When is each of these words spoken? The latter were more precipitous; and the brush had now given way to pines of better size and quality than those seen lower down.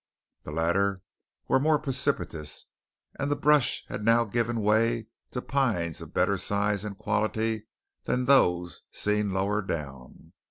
The 0.41 0.51
latter 0.51 1.03
were 1.47 1.59
more 1.59 1.77
precipitous; 1.77 2.65
and 3.19 3.29
the 3.29 3.35
brush 3.35 3.85
had 3.87 4.03
now 4.03 4.25
given 4.25 4.59
way 4.61 5.05
to 5.29 5.43
pines 5.43 6.01
of 6.01 6.11
better 6.11 6.39
size 6.39 6.83
and 6.83 6.97
quality 6.97 7.67
than 8.05 8.25
those 8.25 8.81
seen 8.91 9.29
lower 9.31 9.61
down. 9.61 10.33